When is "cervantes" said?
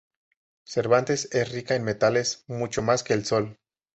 0.63-1.29